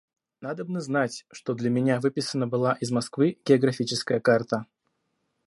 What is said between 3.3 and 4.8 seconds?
географическая карта.